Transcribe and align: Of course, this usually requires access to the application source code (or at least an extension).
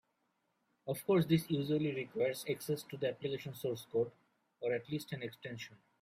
Of 0.87 1.05
course, 1.05 1.27
this 1.27 1.47
usually 1.51 1.93
requires 1.93 2.43
access 2.49 2.81
to 2.81 2.97
the 2.97 3.09
application 3.09 3.53
source 3.53 3.85
code 3.91 4.09
(or 4.59 4.73
at 4.73 4.89
least 4.89 5.13
an 5.13 5.21
extension). 5.21 5.77